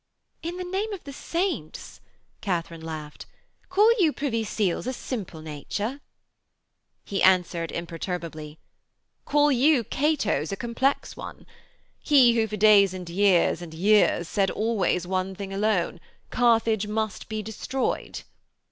'In 0.41 0.57
the 0.57 0.63
name 0.63 0.91
of 0.93 1.03
the 1.03 1.13
saints,' 1.13 2.01
Katharine 2.41 2.81
laughed, 2.81 3.27
'call 3.69 3.87
you 4.01 4.11
Privy 4.11 4.43
Seal's 4.43 4.87
a 4.87 4.93
simple 4.93 5.43
nature?' 5.43 6.01
He 7.05 7.21
answered 7.21 7.71
imperturbably: 7.71 8.57
'Call 9.25 9.51
you 9.51 9.83
Cato's 9.83 10.51
a 10.51 10.57
complex 10.57 11.15
one? 11.15 11.45
He 11.99 12.33
who 12.33 12.47
for 12.47 12.57
days 12.57 12.95
and 12.95 13.05
days 13.05 13.13
and 13.15 13.19
years 13.35 13.61
and 13.61 13.73
years 13.75 14.27
said 14.27 14.49
always 14.49 15.05
one 15.05 15.35
thing 15.35 15.53
alone: 15.53 15.99
"Carthage 16.31 16.87
must 16.87 17.29
be 17.29 17.43
destroyed!"' 17.43 18.21